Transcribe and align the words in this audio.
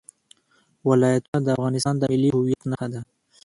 ولایتونه 0.89 1.39
د 1.43 1.47
افغانستان 1.55 1.95
د 1.97 2.03
ملي 2.11 2.29
هویت 2.35 2.61
نښه 2.69 2.87
ده. 2.93 3.01